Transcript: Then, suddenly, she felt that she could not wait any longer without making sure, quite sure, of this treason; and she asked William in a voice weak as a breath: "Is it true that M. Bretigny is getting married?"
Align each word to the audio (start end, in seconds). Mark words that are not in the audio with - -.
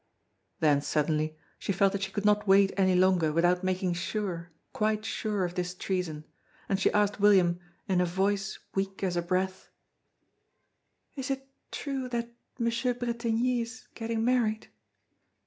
Then, 0.61 0.81
suddenly, 0.81 1.37
she 1.59 1.71
felt 1.71 1.93
that 1.93 2.01
she 2.01 2.11
could 2.11 2.25
not 2.25 2.47
wait 2.47 2.71
any 2.75 2.95
longer 2.95 3.31
without 3.31 3.63
making 3.63 3.93
sure, 3.93 4.49
quite 4.73 5.05
sure, 5.05 5.45
of 5.45 5.53
this 5.53 5.75
treason; 5.75 6.23
and 6.67 6.79
she 6.79 6.91
asked 6.91 7.19
William 7.19 7.59
in 7.87 8.01
a 8.01 8.05
voice 8.07 8.57
weak 8.73 9.03
as 9.03 9.15
a 9.15 9.21
breath: 9.21 9.69
"Is 11.15 11.29
it 11.29 11.47
true 11.69 12.09
that 12.09 12.33
M. 12.59 12.65
Bretigny 12.97 13.61
is 13.61 13.85
getting 13.93 14.25
married?" 14.25 14.69